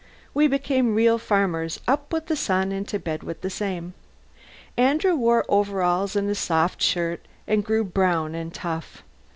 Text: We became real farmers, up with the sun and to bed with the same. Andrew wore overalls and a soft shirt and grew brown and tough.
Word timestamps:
We 0.33 0.47
became 0.47 0.95
real 0.95 1.19
farmers, 1.19 1.79
up 1.87 2.11
with 2.11 2.25
the 2.25 2.35
sun 2.35 2.71
and 2.71 2.87
to 2.87 2.97
bed 2.97 3.21
with 3.21 3.41
the 3.41 3.51
same. 3.51 3.93
Andrew 4.75 5.15
wore 5.15 5.45
overalls 5.47 6.15
and 6.15 6.27
a 6.27 6.33
soft 6.33 6.81
shirt 6.81 7.23
and 7.47 7.63
grew 7.63 7.83
brown 7.83 8.33
and 8.33 8.51
tough. 8.51 9.03